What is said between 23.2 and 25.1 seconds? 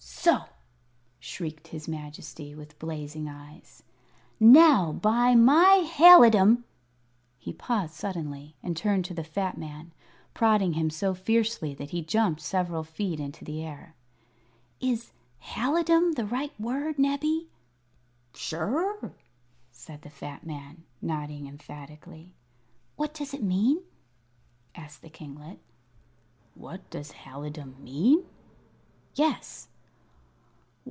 it mean?" asked the